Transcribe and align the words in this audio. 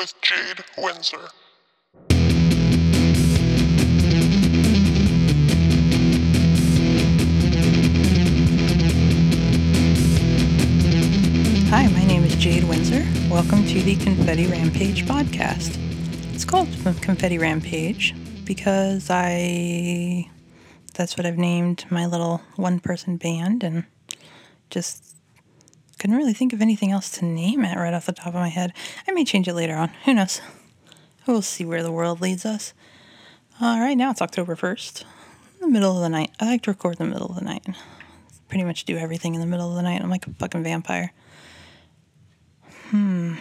with 0.00 0.14
Jade 0.22 0.64
Windsor. 0.78 1.28
Hi, 11.68 11.86
my 11.88 12.04
name 12.06 12.24
is 12.24 12.34
Jade 12.36 12.64
Windsor. 12.64 13.06
Welcome 13.28 13.66
to 13.66 13.82
the 13.82 13.94
Confetti 13.96 14.46
Rampage 14.46 15.04
podcast. 15.04 15.76
It's 16.32 16.46
called 16.46 16.68
Confetti 17.02 17.36
Rampage 17.36 18.14
because 18.46 19.10
I. 19.10 20.30
That's 20.94 21.18
what 21.18 21.26
I've 21.26 21.36
named 21.36 21.84
my 21.90 22.06
little 22.06 22.40
one 22.56 22.80
person 22.80 23.18
band 23.18 23.62
and 23.62 23.84
just 24.70 25.19
couldn't 26.00 26.16
really 26.16 26.32
think 26.32 26.54
of 26.54 26.62
anything 26.62 26.90
else 26.90 27.10
to 27.10 27.26
name 27.26 27.62
it 27.62 27.76
right 27.76 27.92
off 27.92 28.06
the 28.06 28.12
top 28.12 28.28
of 28.28 28.34
my 28.34 28.48
head. 28.48 28.72
I 29.06 29.12
may 29.12 29.22
change 29.22 29.46
it 29.46 29.54
later 29.54 29.74
on. 29.74 29.90
Who 30.06 30.14
knows? 30.14 30.40
We'll 31.26 31.42
see 31.42 31.66
where 31.66 31.82
the 31.82 31.92
world 31.92 32.22
leads 32.22 32.46
us. 32.46 32.72
All 33.60 33.78
right, 33.78 33.98
now 33.98 34.10
it's 34.10 34.22
October 34.22 34.56
1st, 34.56 35.04
the 35.60 35.68
middle 35.68 35.94
of 35.94 36.02
the 36.02 36.08
night. 36.08 36.30
I 36.40 36.46
like 36.46 36.62
to 36.62 36.70
record 36.70 36.98
in 36.98 37.06
the 37.06 37.12
middle 37.12 37.28
of 37.28 37.34
the 37.34 37.44
night. 37.44 37.66
Pretty 38.48 38.64
much 38.64 38.86
do 38.86 38.96
everything 38.96 39.34
in 39.34 39.42
the 39.42 39.46
middle 39.46 39.68
of 39.68 39.76
the 39.76 39.82
night. 39.82 40.00
I'm 40.00 40.08
like 40.08 40.26
a 40.26 40.32
fucking 40.32 40.62
vampire. 40.62 41.12
Hmm. 42.88 43.34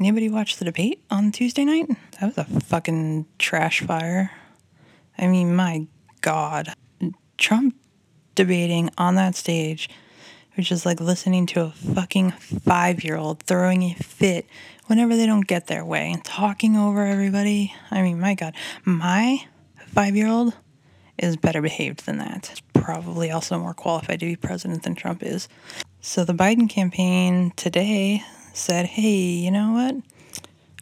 Anybody 0.00 0.30
watch 0.30 0.56
the 0.56 0.64
debate 0.64 1.04
on 1.10 1.30
Tuesday 1.30 1.66
night? 1.66 1.90
That 2.18 2.34
was 2.34 2.38
a 2.38 2.60
fucking 2.60 3.26
trash 3.38 3.82
fire. 3.82 4.32
I 5.18 5.26
mean, 5.26 5.54
my 5.54 5.88
God. 6.22 6.72
Trump 7.36 7.76
debating 8.34 8.88
on 8.96 9.14
that 9.16 9.36
stage, 9.36 9.90
which 10.56 10.70
is 10.70 10.86
like 10.86 11.00
listening 11.00 11.46
to 11.46 11.62
a 11.62 11.70
fucking 11.70 12.30
five 12.30 13.04
year 13.04 13.16
old 13.16 13.42
throwing 13.42 13.82
a 13.82 13.94
fit 13.94 14.46
whenever 14.86 15.16
they 15.16 15.26
don't 15.26 15.46
get 15.46 15.66
their 15.66 15.84
way 15.84 16.10
and 16.12 16.24
talking 16.24 16.76
over 16.76 17.04
everybody. 17.04 17.74
I 17.90 18.02
mean, 18.02 18.20
my 18.20 18.34
God. 18.34 18.54
My 18.84 19.46
five 19.86 20.16
year 20.16 20.28
old 20.28 20.54
is 21.18 21.36
better 21.36 21.62
behaved 21.62 22.06
than 22.06 22.18
that. 22.18 22.60
Probably 22.72 23.30
also 23.30 23.58
more 23.58 23.74
qualified 23.74 24.20
to 24.20 24.26
be 24.26 24.36
president 24.36 24.82
than 24.82 24.94
Trump 24.94 25.22
is. 25.22 25.48
So 26.00 26.24
the 26.24 26.34
Biden 26.34 26.68
campaign 26.68 27.52
today 27.56 28.22
said, 28.52 28.86
hey, 28.86 29.16
you 29.16 29.50
know 29.50 29.72
what? 29.72 29.96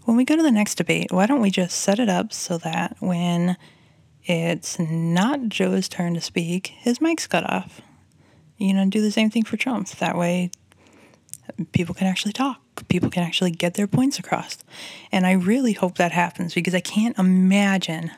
When 0.05 0.17
we 0.17 0.25
go 0.25 0.37
to 0.37 0.43
the 0.43 0.51
next 0.51 0.77
debate, 0.77 1.13
why 1.13 1.27
don't 1.27 1.41
we 1.41 1.51
just 1.51 1.79
set 1.79 2.01
it 2.01 2.09
up 2.09 2.33
so 2.33 2.59
that 2.59 2.97
when 2.99 3.57
it's 4.25 4.79
not 4.79 5.49
Joe's 5.49 5.89
turn 5.89 6.15
to 6.15 6.21
speak, 6.21 6.69
his 6.79 7.01
mic's 7.01 7.27
cut 7.27 7.49
off? 7.49 7.81
You 8.63 8.75
know, 8.75 8.87
do 8.87 9.01
the 9.01 9.11
same 9.11 9.29
thing 9.29 9.45
for 9.45 9.57
Trump. 9.57 9.89
That 9.89 10.17
way, 10.17 10.51
people 11.73 11.95
can 11.95 12.07
actually 12.07 12.33
talk. 12.33 12.61
People 12.89 13.11
can 13.11 13.25
actually 13.25 13.51
get 13.51 13.75
their 13.75 13.89
points 13.89 14.19
across. 14.19 14.59
And 15.11 15.27
I 15.27 15.33
really 15.33 15.73
hope 15.73 15.97
that 15.97 16.13
happens 16.13 16.55
because 16.55 16.75
I 16.75 16.81
can't 16.81 17.19
imagine 17.19 18.13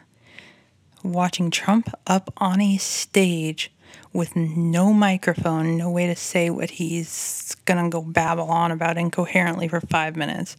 watching 1.02 1.50
Trump 1.50 1.88
up 2.06 2.32
on 2.36 2.60
a 2.60 2.76
stage 2.76 3.72
with 4.12 4.36
no 4.36 4.92
microphone, 4.92 5.76
no 5.76 5.90
way 5.90 6.06
to 6.06 6.16
say 6.16 6.50
what 6.50 6.70
he's 6.70 7.56
gonna 7.64 7.88
go 7.88 8.02
babble 8.02 8.50
on 8.50 8.70
about 8.70 8.98
incoherently 8.98 9.66
for 9.66 9.80
five 9.80 10.14
minutes. 10.14 10.56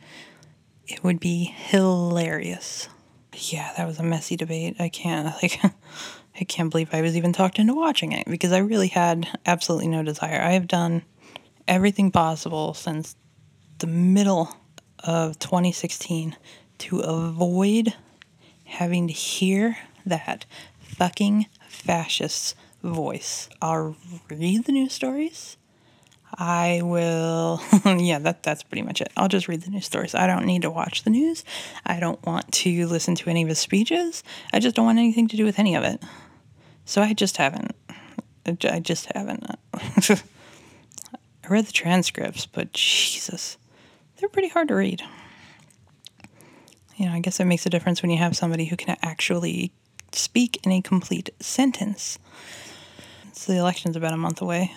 It 0.88 1.04
would 1.04 1.20
be 1.20 1.54
hilarious. 1.56 2.90
Yeah, 3.34 3.72
that 3.78 3.88
was 3.88 4.00
a 4.00 4.04
messy 4.04 4.36
debate. 4.36 4.76
I 4.80 4.90
can't 4.90 5.26
like 5.44 5.60
I 6.40 6.44
can't 6.44 6.70
believe 6.70 6.94
I 6.94 7.02
was 7.02 7.16
even 7.16 7.34
talked 7.34 7.60
into 7.60 7.74
watching 7.74 8.12
it 8.12 8.28
because 8.28 8.52
I 8.52 8.58
really 8.58 8.90
had 8.90 9.28
absolutely 9.46 9.88
no 9.88 10.04
desire. 10.04 10.42
I 10.42 10.52
have 10.52 10.68
done 10.68 11.04
everything 11.68 12.12
possible 12.12 12.74
since 12.74 13.16
the 13.80 13.88
middle 13.88 14.56
of 15.00 15.40
2016 15.40 16.36
to 16.78 17.00
avoid 17.00 17.94
having 18.66 19.08
to 19.08 19.14
hear 19.14 19.78
that 20.06 20.46
fucking 20.80 21.46
fascist 21.68 22.56
voice. 22.84 23.50
I'll 23.62 23.96
read 24.30 24.66
the 24.66 24.72
news 24.72 24.94
stories. 24.94 25.58
I 26.38 26.82
will 26.84 27.62
yeah, 27.86 28.20
that 28.20 28.44
that's 28.44 28.64
pretty 28.64 28.82
much 28.82 29.00
it. 29.02 29.12
I'll 29.16 29.28
just 29.28 29.48
read 29.48 29.62
the 29.62 29.72
news 29.72 29.86
stories. 29.86 30.14
I 30.14 30.28
don't 30.28 30.46
need 30.46 30.64
to 30.64 30.70
watch 30.70 31.04
the 31.04 31.10
news. 31.10 31.46
I 31.86 32.00
don't 32.00 32.24
want 32.26 32.52
to 32.52 32.88
listen 32.88 33.16
to 33.16 33.30
any 33.30 33.44
of 33.44 33.48
his 33.50 33.60
speeches. 33.60 34.24
I 34.52 34.60
just 34.60 34.76
don't 34.76 34.86
want 34.86 35.00
anything 35.00 35.28
to 35.30 35.38
do 35.38 35.46
with 35.46 35.60
any 35.60 35.76
of 35.76 35.84
it. 35.84 36.04
So 36.86 37.02
I 37.02 37.14
just 37.14 37.38
haven't 37.38 37.76
I 38.46 38.80
just 38.80 39.12
haven't. 39.14 39.44
I 39.74 41.48
read 41.48 41.66
the 41.66 41.72
transcripts, 41.72 42.46
but 42.46 42.74
Jesus, 42.74 43.58
they're 44.18 44.30
pretty 44.30 44.50
hard 44.50 44.68
to 44.68 44.76
read. 44.76 45.02
You 46.98 47.08
know, 47.08 47.14
I 47.14 47.20
guess 47.20 47.40
it 47.40 47.46
makes 47.46 47.66
a 47.66 47.70
difference 47.70 48.02
when 48.02 48.12
you 48.12 48.18
have 48.18 48.38
somebody 48.38 48.66
who 48.66 48.78
can 48.78 48.98
actually 49.02 49.72
speak 50.12 50.60
in 50.66 50.72
a 50.72 50.82
complete 50.82 51.30
sentence. 51.40 52.18
So 53.34 53.52
the 53.52 53.60
election's 53.60 53.96
about 53.96 54.14
a 54.14 54.18
month 54.18 54.42
away. 54.42 54.72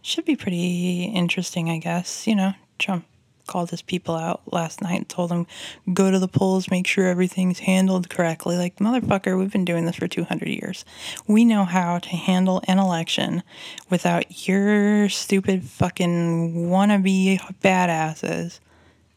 Should 0.00 0.24
be 0.24 0.36
pretty 0.36 1.04
interesting, 1.04 1.68
I 1.68 1.78
guess. 1.78 2.26
You 2.26 2.36
know, 2.36 2.54
Trump 2.78 3.04
called 3.48 3.70
his 3.70 3.82
people 3.82 4.14
out 4.14 4.42
last 4.52 4.80
night 4.80 4.98
and 4.98 5.08
told 5.08 5.30
them, 5.30 5.48
go 5.92 6.12
to 6.12 6.18
the 6.20 6.28
polls, 6.28 6.70
make 6.70 6.86
sure 6.86 7.08
everything's 7.08 7.58
handled 7.60 8.08
correctly. 8.08 8.56
Like, 8.56 8.76
motherfucker, 8.76 9.36
we've 9.36 9.50
been 9.50 9.64
doing 9.64 9.86
this 9.86 9.96
for 9.96 10.06
200 10.06 10.48
years. 10.48 10.84
We 11.26 11.44
know 11.44 11.64
how 11.64 11.98
to 11.98 12.08
handle 12.10 12.62
an 12.68 12.78
election 12.78 13.42
without 13.90 14.46
your 14.46 15.08
stupid 15.08 15.64
fucking 15.64 16.68
wannabe 16.68 17.40
badasses 17.60 18.60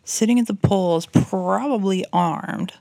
sitting 0.04 0.40
at 0.40 0.48
the 0.48 0.54
polls, 0.56 1.06
probably 1.06 2.06
armed 2.12 2.74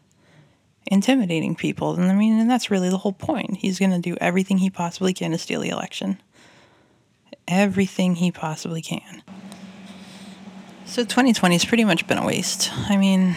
intimidating 0.86 1.54
people. 1.54 1.94
And 1.94 2.10
I 2.10 2.14
mean, 2.14 2.38
and 2.38 2.50
that's 2.50 2.70
really 2.70 2.90
the 2.90 2.98
whole 2.98 3.12
point. 3.12 3.58
He's 3.58 3.78
going 3.78 3.92
to 3.92 3.98
do 3.98 4.16
everything 4.20 4.58
he 4.58 4.70
possibly 4.70 5.12
can 5.12 5.30
to 5.30 5.38
steal 5.38 5.60
the 5.60 5.68
election. 5.68 6.20
Everything 7.46 8.16
he 8.16 8.32
possibly 8.32 8.82
can. 8.82 9.22
So 10.90 11.02
2020 11.02 11.54
has 11.54 11.64
pretty 11.64 11.84
much 11.84 12.08
been 12.08 12.18
a 12.18 12.26
waste. 12.26 12.68
I 12.88 12.96
mean, 12.96 13.36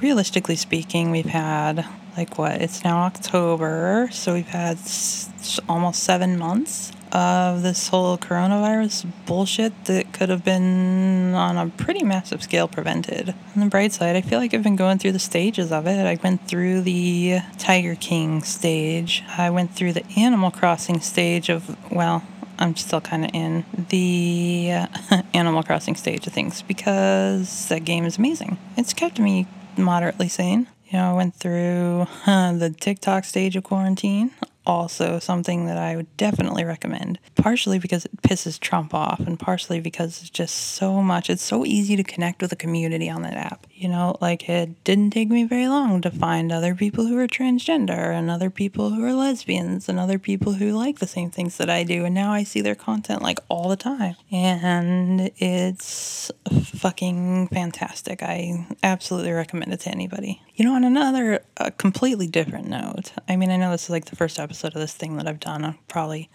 realistically 0.00 0.56
speaking, 0.56 1.10
we've 1.10 1.26
had 1.26 1.84
like 2.16 2.38
what? 2.38 2.62
It's 2.62 2.82
now 2.82 3.00
October, 3.00 4.08
so 4.10 4.32
we've 4.32 4.48
had 4.48 4.78
s- 4.78 5.60
almost 5.68 6.02
7 6.02 6.38
months 6.38 6.92
of 7.12 7.62
this 7.62 7.88
whole 7.88 8.16
coronavirus 8.16 9.06
bullshit 9.26 9.84
that 9.84 10.14
could 10.14 10.30
have 10.30 10.46
been 10.46 11.34
on 11.34 11.58
a 11.58 11.68
pretty 11.68 12.02
massive 12.02 12.42
scale 12.42 12.68
prevented. 12.68 13.34
On 13.54 13.60
the 13.60 13.66
bright 13.66 13.92
side, 13.92 14.16
I 14.16 14.22
feel 14.22 14.38
like 14.38 14.54
I've 14.54 14.62
been 14.62 14.74
going 14.74 14.98
through 14.98 15.12
the 15.12 15.18
stages 15.18 15.70
of 15.72 15.86
it. 15.86 16.06
I 16.06 16.18
went 16.24 16.48
through 16.48 16.80
the 16.80 17.40
Tiger 17.58 17.96
King 17.96 18.42
stage, 18.42 19.22
I 19.36 19.50
went 19.50 19.74
through 19.74 19.92
the 19.92 20.06
Animal 20.16 20.50
Crossing 20.50 21.00
stage 21.00 21.50
of, 21.50 21.76
well, 21.92 22.22
I'm 22.58 22.76
still 22.76 23.00
kind 23.00 23.24
of 23.24 23.30
in 23.34 23.64
the 23.90 24.86
Animal 25.34 25.62
Crossing 25.62 25.96
stage 25.96 26.26
of 26.26 26.32
things 26.32 26.62
because 26.62 27.68
that 27.68 27.84
game 27.84 28.04
is 28.04 28.18
amazing. 28.18 28.58
It's 28.76 28.92
kept 28.92 29.18
me 29.18 29.46
moderately 29.76 30.28
sane. 30.28 30.68
You 30.88 30.98
know, 30.98 31.10
I 31.10 31.12
went 31.14 31.34
through 31.34 32.06
uh, 32.26 32.52
the 32.52 32.70
TikTok 32.70 33.24
stage 33.24 33.56
of 33.56 33.64
quarantine 33.64 34.30
also 34.66 35.18
something 35.18 35.66
that 35.66 35.76
I 35.76 35.96
would 35.96 36.14
definitely 36.16 36.64
recommend. 36.64 37.18
Partially 37.34 37.78
because 37.78 38.04
it 38.04 38.22
pisses 38.22 38.58
Trump 38.58 38.94
off, 38.94 39.20
and 39.20 39.38
partially 39.38 39.80
because 39.80 40.20
it's 40.20 40.30
just 40.30 40.54
so 40.54 41.02
much. 41.02 41.30
It's 41.30 41.42
so 41.42 41.64
easy 41.64 41.96
to 41.96 42.04
connect 42.04 42.42
with 42.42 42.52
a 42.52 42.56
community 42.56 43.10
on 43.10 43.22
that 43.22 43.34
app. 43.34 43.66
You 43.84 43.90
know, 43.90 44.16
like 44.18 44.48
it 44.48 44.82
didn't 44.82 45.10
take 45.10 45.28
me 45.28 45.44
very 45.44 45.68
long 45.68 46.00
to 46.00 46.10
find 46.10 46.50
other 46.50 46.74
people 46.74 47.04
who 47.04 47.18
are 47.18 47.26
transgender, 47.26 48.14
and 48.18 48.30
other 48.30 48.48
people 48.48 48.88
who 48.88 49.04
are 49.04 49.12
lesbians, 49.12 49.90
and 49.90 49.98
other 49.98 50.18
people 50.18 50.54
who 50.54 50.72
like 50.72 51.00
the 51.00 51.06
same 51.06 51.30
things 51.30 51.58
that 51.58 51.68
I 51.68 51.82
do. 51.82 52.06
And 52.06 52.14
now 52.14 52.32
I 52.32 52.44
see 52.44 52.62
their 52.62 52.74
content 52.74 53.20
like 53.20 53.40
all 53.50 53.68
the 53.68 53.76
time. 53.76 54.16
And 54.32 55.30
it's 55.36 56.32
fucking 56.48 57.48
fantastic. 57.48 58.22
I 58.22 58.66
absolutely 58.82 59.32
recommend 59.32 59.74
it 59.74 59.80
to 59.80 59.90
anybody. 59.90 60.40
You 60.54 60.64
know, 60.64 60.72
on 60.76 60.84
another 60.84 61.44
a 61.58 61.70
completely 61.70 62.26
different 62.26 62.68
note, 62.68 63.12
I 63.28 63.36
mean, 63.36 63.50
I 63.50 63.58
know 63.58 63.70
this 63.70 63.84
is 63.84 63.90
like 63.90 64.06
the 64.06 64.16
first 64.16 64.38
episode 64.38 64.68
of 64.68 64.80
this 64.80 64.94
thing 64.94 65.18
that 65.18 65.28
I've 65.28 65.40
done. 65.40 65.62
I'm 65.62 65.78
probably 65.88 66.30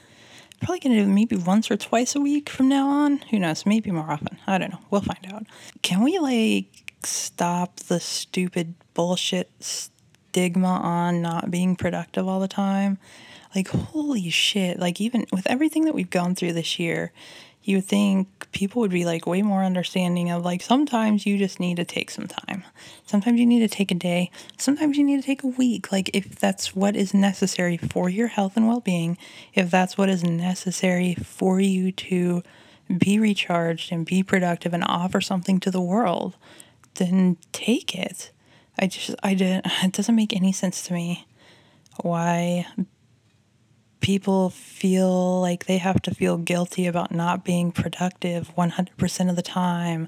probably 0.62 0.82
gonna 0.82 1.04
do 1.04 1.08
maybe 1.08 1.36
once 1.36 1.72
or 1.72 1.78
twice 1.78 2.16
a 2.16 2.22
week 2.22 2.48
from 2.48 2.70
now 2.70 2.90
on. 2.90 3.18
Who 3.32 3.40
knows? 3.40 3.66
Maybe 3.66 3.90
more 3.90 4.12
often. 4.12 4.38
I 4.46 4.60
don't 4.60 4.70
know. 4.70 4.82
We'll 4.92 5.02
find 5.02 5.34
out. 5.34 5.48
Can 5.82 6.04
we 6.04 6.20
like 6.20 6.89
stop 7.06 7.78
the 7.78 8.00
stupid 8.00 8.76
bullshit 8.94 9.50
stigma 9.60 10.68
on 10.68 11.22
not 11.22 11.52
being 11.52 11.76
productive 11.76 12.28
all 12.28 12.40
the 12.40 12.48
time? 12.48 12.98
Like 13.56 13.70
holy 13.70 14.30
shit! 14.30 14.80
Like 14.80 15.02
even 15.02 15.26
with 15.32 15.48
everything 15.48 15.86
that 15.86 15.96
we've 15.96 16.10
gone 16.10 16.36
through 16.36 16.54
this 16.54 16.78
year, 16.80 17.12
you 17.64 17.78
would 17.78 17.86
think 17.86 18.52
people 18.52 18.80
would 18.82 18.92
be 18.92 19.06
like 19.06 19.28
way 19.28 19.42
more 19.42 19.64
understanding 19.64 20.32
of 20.32 20.44
like 20.44 20.62
sometimes 20.62 21.26
you 21.26 21.38
just 21.38 21.60
need 21.60 21.78
to 21.78 21.86
take 21.86 22.10
some 22.10 22.28
time. 22.28 22.64
Sometimes 23.06 23.40
you 23.40 23.46
need 23.46 23.60
to 23.60 23.68
take 23.68 23.92
a 23.92 23.96
day. 23.96 24.32
Sometimes 24.58 24.98
you 24.98 25.04
need 25.04 25.18
to 25.18 25.26
take 25.26 25.44
a 25.44 25.48
week. 25.48 25.92
Like 25.92 26.10
if 26.14 26.36
that's 26.36 26.76
what 26.76 26.96
is 26.96 27.14
necessary 27.14 27.78
for 27.78 28.10
your 28.10 28.28
health 28.28 28.56
and 28.56 28.68
well 28.68 28.80
being, 28.80 29.18
if 29.54 29.70
that's 29.70 29.98
what 29.98 30.10
is 30.10 30.24
necessary 30.24 31.16
for 31.16 31.60
you 31.60 31.92
to 31.92 32.44
be 32.98 33.20
recharged 33.20 33.92
and 33.92 34.06
be 34.06 34.24
productive 34.24 34.74
and 34.74 34.84
offer 34.88 35.22
something 35.22 35.60
to 35.60 35.70
the 35.70 35.82
world, 35.82 36.36
then 36.96 37.38
take 37.52 37.96
it. 37.96 38.32
I 38.78 38.88
just, 38.88 39.16
I 39.24 39.34
didn't, 39.34 39.66
it 39.84 39.92
doesn't 39.92 40.16
make 40.16 40.36
any 40.36 40.52
sense 40.52 40.84
to 40.88 40.94
me 40.94 41.28
why 42.02 42.66
people 44.00 44.50
feel 44.50 45.42
like 45.42 45.66
they 45.66 45.78
have 45.78 46.02
to 46.02 46.14
feel 46.14 46.38
guilty 46.38 46.88
about 46.88 47.12
not 47.12 47.44
being 47.44 47.72
productive 47.72 48.54
100% 48.56 49.30
of 49.30 49.36
the 49.36 49.42
time 49.42 50.08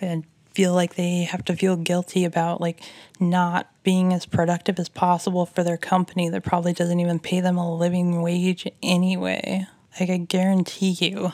and 0.00 0.24
feel 0.52 0.74
like 0.74 0.96
they 0.96 1.22
have 1.22 1.44
to 1.44 1.56
feel 1.56 1.76
guilty 1.76 2.24
about 2.24 2.60
like 2.60 2.82
not 3.18 3.70
being 3.82 4.12
as 4.12 4.26
productive 4.26 4.78
as 4.78 4.88
possible 4.88 5.46
for 5.46 5.64
their 5.64 5.78
company 5.78 6.28
that 6.28 6.44
probably 6.44 6.72
doesn't 6.72 7.00
even 7.00 7.18
pay 7.18 7.40
them 7.40 7.56
a 7.56 7.74
living 7.74 8.20
wage 8.20 8.68
anyway. 8.82 9.66
Like 9.98 10.10
I 10.10 10.18
guarantee 10.18 10.90
you 10.90 11.32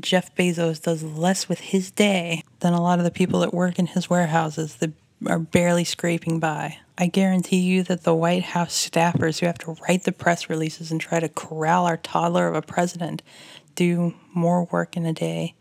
Jeff 0.00 0.34
Bezos 0.34 0.82
does 0.82 1.02
less 1.02 1.48
with 1.48 1.60
his 1.60 1.90
day 1.90 2.42
than 2.60 2.72
a 2.72 2.82
lot 2.82 2.98
of 2.98 3.04
the 3.04 3.10
people 3.10 3.40
that 3.40 3.54
work 3.54 3.78
in 3.78 3.86
his 3.86 4.08
warehouses 4.08 4.76
that 4.76 4.92
are 5.26 5.38
barely 5.38 5.84
scraping 5.84 6.38
by. 6.38 6.78
I 6.96 7.06
guarantee 7.06 7.60
you 7.60 7.82
that 7.84 8.04
the 8.04 8.14
White 8.14 8.44
House 8.44 8.88
staffers 8.88 9.40
who 9.40 9.46
have 9.46 9.58
to 9.58 9.76
write 9.88 10.04
the 10.04 10.12
press 10.12 10.48
releases 10.48 10.90
and 10.90 11.00
try 11.00 11.20
to 11.20 11.28
corral 11.28 11.86
our 11.86 11.96
toddler 11.96 12.48
of 12.48 12.54
a 12.54 12.62
president 12.62 13.22
do 13.74 14.14
more 14.34 14.64
work 14.64 14.96
in 14.96 15.06
a 15.06 15.12
day 15.12 15.54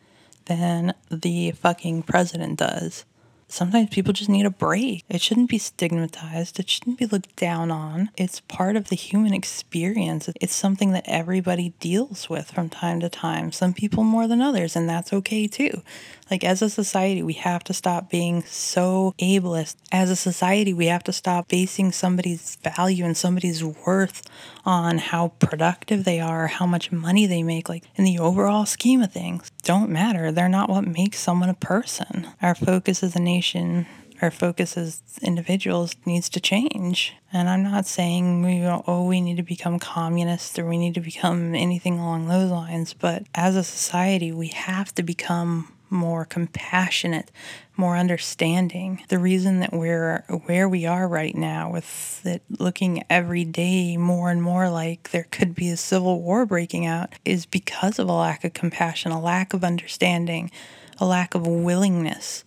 than 0.45 0.93
the 1.11 1.51
fucking 1.51 2.03
president 2.03 2.57
does 2.57 3.05
sometimes 3.47 3.89
people 3.89 4.13
just 4.13 4.29
need 4.29 4.45
a 4.45 4.51
break. 4.51 5.03
It 5.09 5.21
shouldn't 5.21 5.49
be 5.49 5.57
stigmatized, 5.57 6.59
it 6.59 6.69
shouldn't 6.69 6.99
be 6.99 7.05
looked 7.05 7.35
down 7.35 7.71
on. 7.71 8.09
It's 8.17 8.41
part 8.41 8.75
of 8.75 8.89
the 8.89 8.95
human 8.95 9.33
experience. 9.33 10.29
It's 10.41 10.55
something 10.55 10.91
that 10.91 11.05
everybody 11.07 11.73
deals 11.79 12.29
with 12.29 12.51
from 12.51 12.69
time 12.69 12.99
to 13.01 13.09
time, 13.09 13.51
some 13.51 13.73
people 13.73 14.03
more 14.03 14.27
than 14.27 14.41
others, 14.41 14.75
and 14.75 14.89
that's 14.89 15.13
okay 15.13 15.47
too. 15.47 15.81
Like, 16.29 16.43
as 16.43 16.61
a 16.61 16.69
society, 16.69 17.23
we 17.23 17.33
have 17.33 17.63
to 17.65 17.73
stop 17.73 18.09
being 18.09 18.43
so 18.43 19.13
ableist. 19.19 19.75
As 19.91 20.09
a 20.09 20.15
society, 20.15 20.73
we 20.73 20.87
have 20.87 21.03
to 21.05 21.13
stop 21.13 21.47
basing 21.47 21.91
somebody's 21.91 22.57
value 22.57 23.05
and 23.05 23.15
somebody's 23.15 23.63
worth 23.63 24.23
on 24.65 24.97
how 24.97 25.29
productive 25.39 26.03
they 26.03 26.19
are, 26.19 26.47
how 26.47 26.65
much 26.65 26.91
money 26.91 27.25
they 27.25 27.43
make. 27.43 27.69
Like, 27.69 27.85
in 27.95 28.03
the 28.03 28.19
overall 28.19 28.65
scheme 28.65 29.01
of 29.01 29.11
things, 29.11 29.51
don't 29.63 29.89
matter. 29.89 30.31
They're 30.31 30.49
not 30.49 30.69
what 30.69 30.85
makes 30.85 31.19
someone 31.19 31.49
a 31.49 31.53
person. 31.53 32.27
Our 32.41 32.55
focus 32.55 33.03
as 33.03 33.15
a 33.15 33.21
nation 33.21 33.85
our 34.21 34.31
focus 34.31 34.77
as 34.77 35.03
individuals 35.21 35.95
needs 36.05 36.29
to 36.29 36.39
change. 36.39 37.15
And 37.31 37.49
I'm 37.49 37.63
not 37.63 37.85
saying 37.85 38.41
we 38.41 38.65
oh 38.65 39.05
we 39.05 39.21
need 39.21 39.37
to 39.37 39.43
become 39.43 39.79
communists 39.79 40.57
or 40.57 40.65
we 40.65 40.77
need 40.77 40.95
to 40.95 41.01
become 41.01 41.53
anything 41.53 41.99
along 41.99 42.27
those 42.27 42.49
lines, 42.49 42.93
but 42.93 43.23
as 43.35 43.55
a 43.55 43.63
society 43.63 44.31
we 44.31 44.47
have 44.47 44.93
to 44.95 45.03
become 45.03 45.71
more 45.89 46.25
compassionate, 46.25 47.31
more 47.75 47.95
understanding. 47.95 49.03
The 49.09 49.19
reason 49.19 49.59
that 49.59 49.73
we're 49.73 50.23
where 50.45 50.67
we 50.67 50.85
are 50.85 51.07
right 51.07 51.35
now, 51.35 51.71
with 51.71 52.21
it 52.25 52.41
looking 52.59 53.03
every 53.09 53.45
day 53.45 53.97
more 53.97 54.29
and 54.29 54.41
more 54.41 54.69
like 54.69 55.11
there 55.11 55.27
could 55.31 55.55
be 55.55 55.69
a 55.69 55.77
civil 55.77 56.21
war 56.21 56.45
breaking 56.45 56.85
out, 56.85 57.13
is 57.23 57.45
because 57.45 57.99
of 57.99 58.09
a 58.09 58.13
lack 58.13 58.43
of 58.43 58.53
compassion, 58.53 59.11
a 59.11 59.21
lack 59.21 59.53
of 59.53 59.63
understanding, 59.63 60.51
a 60.99 61.05
lack 61.05 61.35
of 61.35 61.45
willingness 61.45 62.43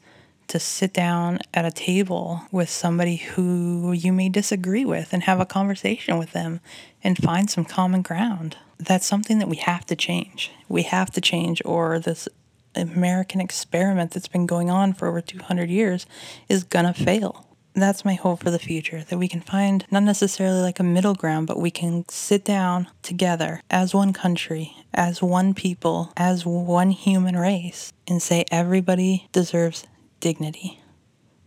to 0.49 0.59
sit 0.59 0.93
down 0.93 1.39
at 1.55 1.65
a 1.65 1.71
table 1.71 2.43
with 2.51 2.69
somebody 2.69 3.17
who 3.17 3.93
you 3.93 4.13
may 4.13 4.29
disagree 4.29 4.85
with 4.85 5.13
and 5.13 5.23
have 5.23 5.39
a 5.39 5.47
conversation 5.47 6.19
with 6.19 6.33
them 6.33 6.59
and 7.05 7.17
find 7.17 7.49
some 7.49 7.65
common 7.65 8.03
ground. 8.03 8.57
That's 8.77 9.07
something 9.07 9.39
that 9.39 9.49
we 9.49 9.59
have 9.59 9.87
to 9.87 9.95
change. 9.95 10.51
We 10.69 10.83
have 10.83 11.11
to 11.13 11.21
change, 11.21 11.63
or 11.65 12.01
this 12.01 12.29
American 12.75 13.40
experiment 13.40 14.12
that's 14.12 14.28
been 14.28 14.46
going 14.46 14.70
on 14.70 14.93
for 14.93 15.08
over 15.08 15.20
200 15.20 15.70
years 15.70 16.06
is 16.49 16.64
gonna 16.64 16.94
fail. 16.94 17.46
That's 17.75 18.05
my 18.05 18.14
hope 18.14 18.43
for 18.43 18.50
the 18.50 18.58
future 18.58 19.05
that 19.05 19.19
we 19.19 19.28
can 19.28 19.40
find 19.40 19.87
not 19.90 20.02
necessarily 20.02 20.61
like 20.61 20.81
a 20.81 20.84
middle 20.84 21.14
ground, 21.14 21.46
but 21.46 21.61
we 21.61 21.70
can 21.70 22.05
sit 22.08 22.44
down 22.44 22.88
together 23.02 23.62
as 23.70 23.94
one 23.94 24.12
country, 24.12 24.76
as 24.93 25.22
one 25.22 25.55
people, 25.55 26.12
as 26.17 26.44
one 26.44 26.90
human 26.90 27.37
race, 27.37 27.93
and 28.08 28.20
say 28.20 28.44
everybody 28.50 29.28
deserves 29.31 29.87
dignity. 30.19 30.81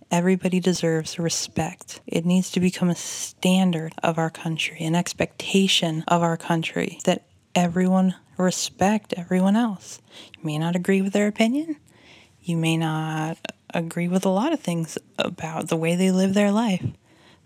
Everybody 0.10 0.60
deserves 0.60 1.20
respect. 1.20 2.00
It 2.08 2.26
needs 2.26 2.52
to 2.52 2.60
become 2.60 2.90
a 2.90 2.96
standard 2.96 3.94
of 4.02 4.18
our 4.18 4.30
country, 4.30 4.78
an 4.82 4.96
expectation 4.96 6.04
of 6.08 6.22
our 6.22 6.38
country 6.38 7.00
that 7.06 7.26
everyone 7.56 8.16
respect 8.38 9.14
everyone 9.16 9.56
else. 9.56 10.02
You 10.38 10.44
may 10.44 10.58
not 10.58 10.76
agree 10.76 11.02
with 11.02 11.14
their 11.14 11.28
opinion. 11.28 11.78
You 12.42 12.58
may 12.58 12.78
not 12.78 13.38
agree 13.74 14.08
with 14.08 14.26
a 14.26 14.30
lot 14.30 14.54
of 14.54 14.60
things 14.60 14.98
about 15.18 15.70
the 15.70 15.78
way 15.78 15.96
they 15.96 16.12
live 16.12 16.34
their 16.34 16.52
life, 16.52 16.86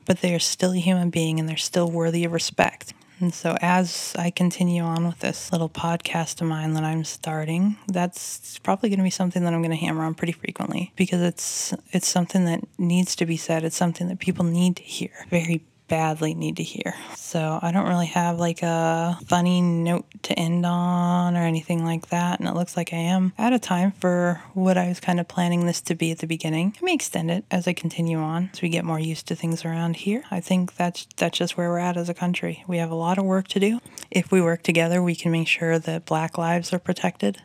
but 0.05 0.21
they 0.21 0.33
are 0.33 0.39
still 0.39 0.71
a 0.71 0.77
human 0.77 1.09
being 1.09 1.39
and 1.39 1.47
they're 1.47 1.57
still 1.57 1.89
worthy 1.89 2.23
of 2.23 2.31
respect. 2.31 2.93
And 3.19 3.33
so, 3.33 3.57
as 3.61 4.13
I 4.17 4.29
continue 4.29 4.83
on 4.83 5.07
with 5.07 5.19
this 5.19 5.51
little 5.51 5.69
podcast 5.69 6.39
of 6.39 6.47
mine 6.47 6.73
that 6.73 6.83
I'm 6.83 7.03
starting, 7.03 7.77
that's 7.87 8.59
probably 8.59 8.89
going 8.89 8.99
to 8.99 9.03
be 9.03 9.09
something 9.09 9.43
that 9.43 9.53
I'm 9.53 9.61
going 9.61 9.71
to 9.71 9.75
hammer 9.75 10.03
on 10.03 10.13
pretty 10.13 10.33
frequently 10.33 10.93
because 10.95 11.21
it's 11.21 11.73
it's 11.91 12.07
something 12.07 12.45
that 12.45 12.63
needs 12.77 13.15
to 13.15 13.25
be 13.25 13.35
said. 13.35 13.63
It's 13.63 13.75
something 13.75 14.07
that 14.09 14.19
people 14.19 14.45
need 14.45 14.75
to 14.75 14.83
hear 14.83 15.09
very 15.29 15.63
badly 15.87 16.33
need 16.33 16.57
to 16.57 16.63
hear. 16.63 16.93
So 17.15 17.59
I 17.61 17.71
don't 17.71 17.87
really 17.87 18.07
have 18.07 18.39
like 18.39 18.63
a 18.63 19.17
funny 19.27 19.61
note 19.61 20.05
to 20.23 20.33
end 20.33 20.65
on 20.65 21.35
or 21.35 21.41
anything 21.41 21.85
like 21.85 22.09
that. 22.09 22.39
And 22.39 22.47
it 22.47 22.55
looks 22.55 22.77
like 22.77 22.93
I 22.93 22.97
am 22.97 23.33
out 23.37 23.53
of 23.53 23.61
time 23.61 23.91
for 23.91 24.41
what 24.53 24.77
I 24.77 24.87
was 24.87 24.99
kind 24.99 25.19
of 25.19 25.27
planning 25.27 25.65
this 25.65 25.81
to 25.81 25.95
be 25.95 26.11
at 26.11 26.19
the 26.19 26.27
beginning. 26.27 26.75
I 26.81 26.85
may 26.85 26.93
extend 26.93 27.31
it 27.31 27.45
as 27.51 27.67
I 27.67 27.73
continue 27.73 28.19
on 28.19 28.49
as 28.53 28.61
we 28.61 28.69
get 28.69 28.85
more 28.85 28.99
used 28.99 29.27
to 29.27 29.35
things 29.35 29.65
around 29.65 29.97
here. 29.97 30.23
I 30.31 30.39
think 30.39 30.75
that's 30.75 31.07
that's 31.17 31.37
just 31.37 31.57
where 31.57 31.69
we're 31.69 31.79
at 31.79 31.97
as 31.97 32.09
a 32.09 32.13
country. 32.13 32.63
We 32.67 32.77
have 32.77 32.91
a 32.91 32.95
lot 32.95 33.17
of 33.17 33.25
work 33.25 33.47
to 33.49 33.59
do. 33.59 33.79
If 34.11 34.31
we 34.31 34.41
work 34.41 34.63
together, 34.63 35.01
we 35.01 35.15
can 35.15 35.31
make 35.31 35.47
sure 35.47 35.79
that 35.79 36.05
black 36.05 36.37
lives 36.37 36.73
are 36.73 36.79
protected. 36.79 37.41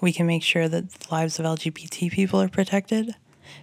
We 0.00 0.12
can 0.12 0.26
make 0.26 0.42
sure 0.42 0.68
that 0.68 0.90
the 0.90 1.06
lives 1.10 1.38
of 1.38 1.44
LGBT 1.44 2.12
people 2.12 2.40
are 2.40 2.48
protected 2.48 3.16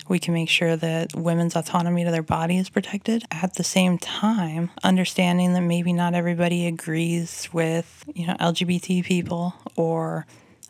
we 0.07 0.19
can 0.19 0.33
make 0.33 0.49
sure 0.49 0.75
that 0.75 1.15
women's 1.15 1.55
autonomy 1.55 2.03
to 2.03 2.11
their 2.11 2.23
body 2.23 2.57
is 2.57 2.69
protected. 2.69 3.23
At 3.31 3.55
the 3.55 3.63
same 3.63 3.97
time, 3.97 4.71
understanding 4.83 5.53
that 5.53 5.61
maybe 5.61 5.93
not 5.93 6.13
everybody 6.13 6.67
agrees 6.67 7.49
with, 7.53 8.05
you 8.13 8.27
know, 8.27 8.35
LGBT 8.35 9.03
people 9.03 9.53
or 9.75 10.25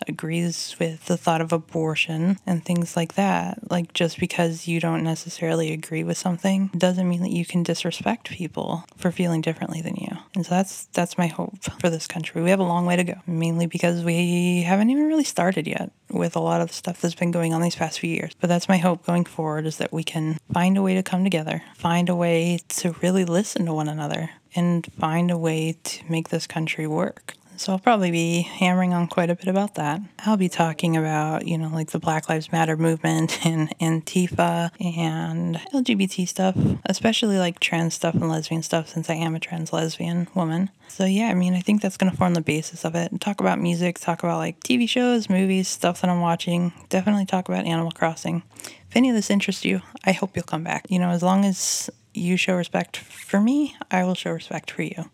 agrees 0.08 0.76
with 0.80 1.06
the 1.06 1.18
thought 1.18 1.42
of 1.42 1.52
abortion 1.52 2.38
and 2.46 2.64
things 2.64 2.96
like 2.96 3.16
that. 3.16 3.72
Like, 3.72 3.94
just 3.94 4.20
because 4.20 4.68
you 4.68 4.80
don't 4.80 5.04
necessarily 5.04 5.72
agree 5.72 6.04
with 6.04 6.18
something 6.18 6.70
doesn't 6.78 7.08
mean 7.08 7.22
that 7.22 7.32
you 7.32 7.46
can 7.46 7.64
disrespect 7.64 8.30
people 8.30 8.86
for 8.98 9.12
feeling 9.12 9.42
differently 9.42 9.82
than 9.82 9.96
you. 9.96 10.18
And 10.36 10.46
so 10.46 10.56
that's 10.56 10.86
that's 10.94 11.18
my 11.18 11.28
hope 11.28 11.64
for 11.80 11.90
this 11.90 12.08
country. 12.08 12.42
We 12.42 12.50
have 12.50 12.60
a 12.60 12.64
long 12.64 12.86
way 12.86 12.96
to 12.96 13.04
go, 13.04 13.16
mainly 13.26 13.66
because 13.66 14.04
we 14.04 14.62
haven't 14.62 14.90
even 14.90 15.08
really 15.08 15.24
started 15.24 15.68
yet 15.68 15.92
with 16.10 16.36
a 16.36 16.40
lot 16.40 16.62
of 16.62 16.70
the 16.70 16.74
stuff 16.74 17.02
that's 17.02 17.16
been 17.16 17.32
going 17.32 17.54
on 17.54 17.62
these 17.62 17.76
past 17.76 18.00
few 18.00 18.10
years. 18.10 18.34
But 18.40 18.48
that's 18.48 18.70
my 18.70 18.78
hope 18.78 19.06
going 19.06 19.26
forward 19.26 19.66
is 19.66 19.78
that 19.78 19.94
we 19.94 20.04
can 20.04 20.38
find 20.52 20.78
a 20.78 20.82
way 20.82 20.96
to 20.96 21.04
come 21.04 21.24
together, 21.24 21.64
find 21.76 22.10
a 22.10 22.16
way 22.16 22.60
to 22.70 22.96
really 23.02 23.26
listen 23.26 23.66
to 23.66 23.74
one 23.74 23.88
another, 23.88 24.32
and 24.56 24.88
find 25.00 25.32
a 25.32 25.38
way 25.38 25.78
to 25.84 26.12
make 26.12 26.30
this 26.30 26.48
country 26.48 26.88
work. 26.88 27.36
So 27.60 27.74
I'll 27.74 27.80
probably 27.80 28.10
be 28.10 28.44
hammering 28.44 28.94
on 28.94 29.08
quite 29.08 29.30
a 29.30 29.36
bit 29.36 29.50
about 29.50 29.76
that. 29.76 30.00
I'll 30.20 30.38
be 30.38 30.48
talking 30.48 30.96
about, 30.96 31.46
you 31.46 31.58
know, 31.58 31.68
like 31.68 31.92
the 31.92 32.00
Black 32.00 32.30
Lives 32.30 32.54
Matter 32.54 32.78
movement 32.78 33.38
and 33.46 33.78
Antifa 33.80 34.72
and 34.80 35.58
LGBT 35.74 36.26
stuff, 36.26 36.56
especially 36.86 37.38
like 37.38 37.60
trans 37.60 37.96
stuff 37.96 38.16
and 38.16 38.30
lesbian 38.30 38.64
stuff 38.64 38.88
since 38.88 39.10
I 39.10 39.16
am 39.16 39.36
a 39.36 39.42
trans 39.42 39.74
lesbian 39.74 40.30
woman. 40.34 40.70
So 40.88 41.04
yeah, 41.04 41.28
I 41.28 41.34
mean, 41.34 41.54
I 41.54 41.60
think 41.60 41.82
that's 41.82 41.98
going 41.98 42.10
to 42.10 42.16
form 42.16 42.34
the 42.34 42.40
basis 42.40 42.86
of 42.86 42.96
it. 42.96 43.20
Talk 43.20 43.42
about 43.42 43.60
music, 43.60 44.00
talk 44.00 44.24
about 44.24 44.38
like 44.38 44.64
TV 44.64 44.88
shows, 44.88 45.30
movies, 45.30 45.68
stuff 45.68 46.00
that 46.00 46.10
I'm 46.10 46.22
watching. 46.22 46.72
Definitely 46.88 47.26
talk 47.26 47.50
about 47.50 47.66
Animal 47.66 47.92
Crossing. 47.92 48.42
If 48.64 48.96
any 48.96 49.10
of 49.10 49.16
this 49.16 49.30
interests 49.30 49.66
you, 49.66 49.82
I 50.06 50.14
hope 50.14 50.34
you'll 50.34 50.44
come 50.44 50.64
back. 50.64 50.86
You 50.88 51.00
know, 51.00 51.10
as 51.10 51.22
long 51.22 51.44
as 51.44 51.90
you 52.14 52.38
show 52.38 52.56
respect 52.56 52.96
for 52.96 53.42
me, 53.42 53.76
I 53.92 54.06
will 54.06 54.16
show 54.16 54.32
respect 54.32 54.72
for 54.72 54.84
you. 54.84 55.12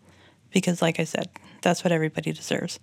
Because, 0.52 0.80
like 0.80 1.00
I 1.00 1.04
said, 1.04 1.28
that's 1.62 1.84
what 1.84 1.92
everybody 1.92 2.32
deserves. 2.32 2.78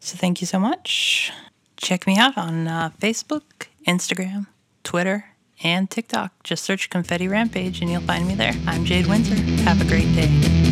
So 0.00 0.16
thank 0.16 0.40
you 0.40 0.46
so 0.46 0.58
much. 0.58 1.32
Check 1.76 2.06
me 2.06 2.16
out 2.18 2.36
on 2.36 2.68
uh, 2.68 2.90
Facebook, 3.00 3.66
Instagram, 3.86 4.46
Twitter, 4.84 5.26
and 5.62 5.90
TikTok. 5.90 6.32
Just 6.42 6.64
search 6.64 6.90
Confetti 6.90 7.28
Rampage 7.28 7.80
and 7.80 7.90
you'll 7.90 8.02
find 8.02 8.26
me 8.26 8.34
there. 8.34 8.54
I'm 8.66 8.84
Jade 8.84 9.06
Windsor. 9.06 9.36
Have 9.62 9.80
a 9.80 9.84
great 9.84 10.12
day. 10.14 10.71